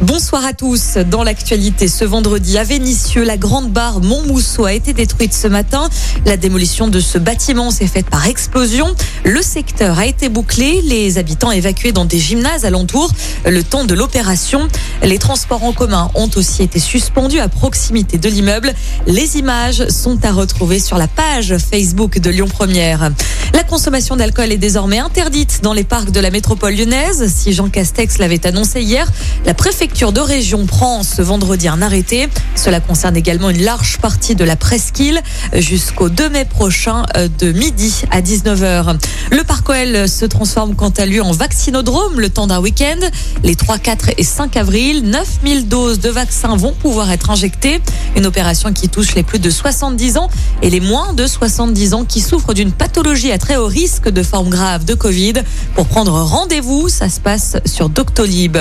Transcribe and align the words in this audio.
Bonsoir 0.00 0.44
à 0.44 0.52
tous. 0.52 0.96
Dans 1.10 1.24
l'actualité, 1.24 1.88
ce 1.88 2.04
vendredi 2.04 2.56
à 2.56 2.62
Vénissieux, 2.62 3.24
la 3.24 3.36
grande 3.36 3.72
barre 3.72 4.00
Montmousseau 4.00 4.64
a 4.64 4.72
été 4.72 4.92
détruite 4.92 5.34
ce 5.34 5.48
matin. 5.48 5.88
La 6.24 6.36
démolition 6.36 6.86
de 6.86 7.00
ce 7.00 7.18
bâtiment 7.18 7.72
s'est 7.72 7.88
faite 7.88 8.08
par 8.08 8.24
explosion. 8.26 8.94
Le 9.24 9.42
secteur 9.42 9.98
a 9.98 10.06
été 10.06 10.28
bouclé, 10.28 10.82
les 10.84 11.18
habitants 11.18 11.50
évacués 11.50 11.90
dans 11.90 12.04
des 12.04 12.20
gymnases 12.20 12.64
alentours 12.64 13.10
le 13.44 13.64
temps 13.64 13.84
de 13.84 13.94
l'opération. 13.94 14.68
Les 15.02 15.18
transports 15.18 15.64
en 15.64 15.72
commun 15.72 16.12
ont 16.14 16.30
aussi 16.36 16.62
été 16.62 16.78
suspendus 16.78 17.40
à 17.40 17.48
proximité 17.48 18.18
de 18.18 18.28
l'immeuble. 18.28 18.72
Les 19.08 19.36
images 19.36 19.88
sont 19.88 20.24
à 20.24 20.30
retrouver 20.30 20.78
sur 20.78 20.96
la 20.96 21.08
page 21.08 21.56
Facebook 21.58 22.20
de 22.20 22.30
Lyon 22.30 22.46
Première. 22.46 23.10
La 23.52 23.64
consommation 23.64 24.14
d'alcool 24.14 24.52
est 24.52 24.58
désormais 24.58 25.00
interdite 25.00 25.60
dans 25.64 25.72
les 25.72 25.84
parcs 25.84 26.12
de 26.12 26.20
la 26.20 26.30
métropole 26.30 26.74
lyonnaise. 26.74 27.32
Si 27.34 27.52
Jean 27.52 27.68
Castex 27.68 28.18
l'avait 28.18 28.46
annoncé 28.46 28.82
hier, 28.82 29.10
la 29.44 29.54
préfecture 29.54 29.87
de 29.94 30.20
région 30.20 30.64
prend 30.64 31.02
ce 31.02 31.20
vendredi 31.22 31.68
un 31.68 31.82
arrêté. 31.82 32.28
Cela 32.54 32.80
concerne 32.80 33.16
également 33.16 33.50
une 33.50 33.62
large 33.62 33.98
partie 33.98 34.34
de 34.34 34.44
la 34.44 34.56
presqu'île 34.56 35.20
jusqu'au 35.54 36.08
2 36.08 36.30
mai 36.30 36.44
prochain 36.44 37.04
euh, 37.16 37.28
de 37.38 37.52
midi 37.52 38.02
à 38.10 38.22
19h. 38.22 38.96
Le 39.30 39.44
parc 39.44 39.68
OL 39.68 40.08
se 40.08 40.24
transforme 40.24 40.74
quant 40.76 40.92
à 40.96 41.04
lui 41.04 41.20
en 41.20 41.32
vaccinodrome 41.32 42.20
le 42.20 42.30
temps 42.30 42.46
d'un 42.46 42.60
week-end. 42.60 42.98
Les 43.42 43.54
3, 43.54 43.78
4 43.78 44.10
et 44.16 44.22
5 44.22 44.56
avril, 44.56 45.02
9000 45.04 45.68
doses 45.68 45.98
de 45.98 46.08
vaccins 46.08 46.56
vont 46.56 46.72
pouvoir 46.72 47.10
être 47.10 47.30
injectées. 47.30 47.80
Une 48.16 48.24
opération 48.24 48.72
qui 48.72 48.88
touche 48.88 49.14
les 49.14 49.22
plus 49.22 49.40
de 49.40 49.50
70 49.50 50.16
ans 50.16 50.30
et 50.62 50.70
les 50.70 50.80
moins 50.80 51.12
de 51.12 51.26
70 51.26 51.94
ans 51.94 52.04
qui 52.04 52.20
souffrent 52.20 52.54
d'une 52.54 52.72
pathologie 52.72 53.32
à 53.32 53.38
très 53.38 53.56
haut 53.56 53.66
risque 53.66 54.08
de 54.08 54.22
forme 54.22 54.48
grave 54.48 54.84
de 54.84 54.94
Covid. 54.94 55.34
Pour 55.74 55.86
prendre 55.86 56.12
rendez-vous, 56.12 56.88
ça 56.88 57.10
se 57.10 57.20
passe 57.20 57.56
sur 57.66 57.88
Doctolib. 57.88 58.56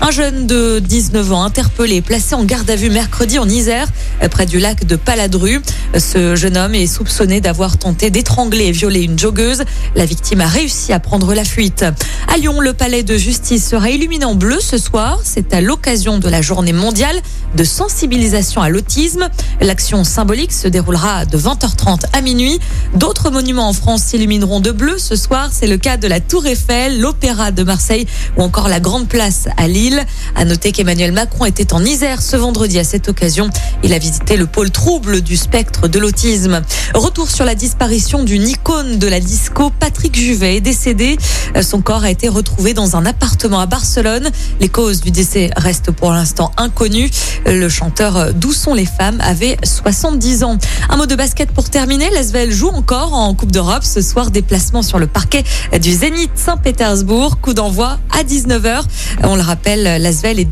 Un 0.00 0.10
jeune 0.10 0.46
de 0.46 0.71
19 0.80 1.32
ans 1.32 1.42
interpellé, 1.44 2.00
placé 2.02 2.34
en 2.34 2.44
garde 2.44 2.68
à 2.70 2.76
vue 2.76 2.90
mercredi 2.90 3.38
en 3.38 3.48
Isère, 3.48 3.88
près 4.30 4.46
du 4.46 4.58
lac 4.58 4.86
de 4.86 4.96
Paladru. 4.96 5.60
Ce 5.98 6.36
jeune 6.36 6.56
homme 6.56 6.74
est 6.74 6.86
soupçonné 6.86 7.40
d'avoir 7.40 7.76
tenté 7.76 8.10
d'étrangler 8.10 8.66
et 8.66 8.72
violer 8.72 9.02
une 9.02 9.18
joggeuse. 9.18 9.64
La 9.94 10.04
victime 10.04 10.40
a 10.40 10.46
réussi 10.46 10.92
à 10.92 11.00
prendre 11.00 11.34
la 11.34 11.44
fuite. 11.44 11.84
À 12.32 12.36
Lyon, 12.36 12.60
le 12.60 12.72
palais 12.72 13.02
de 13.02 13.16
justice 13.16 13.68
sera 13.68 13.90
illuminé 13.90 14.24
en 14.24 14.34
bleu 14.34 14.58
ce 14.60 14.78
soir. 14.78 15.20
C'est 15.24 15.52
à 15.54 15.60
l'occasion 15.60 16.18
de 16.18 16.28
la 16.28 16.42
journée 16.42 16.72
mondiale 16.72 17.20
de 17.54 17.64
sensibilisation 17.64 18.62
à 18.62 18.68
l'autisme. 18.68 19.28
L'action 19.60 20.04
symbolique 20.04 20.52
se 20.52 20.68
déroulera 20.68 21.26
de 21.26 21.36
20h30 21.36 22.04
à 22.12 22.20
minuit. 22.22 22.58
D'autres 22.94 23.30
monuments 23.30 23.68
en 23.68 23.72
France 23.72 24.02
s'illumineront 24.02 24.60
de 24.60 24.70
bleu 24.70 24.98
ce 24.98 25.16
soir. 25.16 25.50
C'est 25.52 25.66
le 25.66 25.76
cas 25.76 25.96
de 25.96 26.08
la 26.08 26.20
Tour 26.20 26.46
Eiffel, 26.46 27.00
l'Opéra 27.00 27.50
de 27.50 27.62
Marseille 27.62 28.06
ou 28.36 28.42
encore 28.42 28.68
la 28.68 28.80
Grande 28.80 29.08
Place 29.08 29.48
à 29.56 29.68
Lille. 29.68 30.04
À 30.34 30.44
noter 30.62 30.70
qu'Emmanuel 30.70 31.10
Macron 31.10 31.44
était 31.44 31.72
en 31.72 31.84
Isère 31.84 32.22
ce 32.22 32.36
vendredi 32.36 32.78
à 32.78 32.84
cette 32.84 33.08
occasion. 33.08 33.50
Il 33.82 33.92
a 33.92 33.98
visité 33.98 34.36
le 34.36 34.46
pôle 34.46 34.70
trouble 34.70 35.20
du 35.20 35.36
spectre 35.36 35.88
de 35.88 35.98
l'autisme. 35.98 36.62
Retour 36.94 37.28
sur 37.30 37.44
la 37.44 37.56
disparition 37.56 38.22
d'une 38.22 38.46
icône 38.46 38.98
de 38.98 39.08
la 39.08 39.18
disco. 39.18 39.72
Patrick 39.80 40.14
Juvet 40.14 40.56
est 40.56 40.60
décédé. 40.60 41.18
Son 41.62 41.80
corps 41.80 42.04
a 42.04 42.10
été 42.10 42.28
retrouvé 42.28 42.74
dans 42.74 42.94
un 42.96 43.04
appartement 43.06 43.58
à 43.58 43.66
Barcelone. 43.66 44.30
Les 44.60 44.68
causes 44.68 45.00
du 45.00 45.10
décès 45.10 45.50
restent 45.56 45.90
pour 45.90 46.12
l'instant 46.12 46.52
inconnues. 46.56 47.10
Le 47.44 47.68
chanteur 47.68 48.32
D'où 48.32 48.52
sont 48.52 48.74
les 48.74 48.86
femmes 48.86 49.20
avait 49.20 49.56
70 49.64 50.44
ans. 50.44 50.58
Un 50.88 50.96
mot 50.96 51.06
de 51.06 51.16
basket 51.16 51.50
pour 51.50 51.70
terminer. 51.70 52.08
L'Asvel 52.10 52.52
joue 52.52 52.68
encore 52.68 53.14
en 53.14 53.34
Coupe 53.34 53.50
d'Europe. 53.50 53.82
Ce 53.82 54.00
soir, 54.00 54.30
déplacement 54.30 54.82
sur 54.82 55.00
le 55.00 55.08
parquet 55.08 55.42
du 55.80 55.92
Zénith 55.92 56.30
Saint-Pétersbourg. 56.36 57.40
Coup 57.40 57.54
d'envoi 57.54 57.98
à 58.16 58.22
19h. 58.22 58.82
On 59.24 59.34
le 59.34 59.42
rappelle, 59.42 60.00
l'Asvel 60.00 60.38
est 60.38 60.51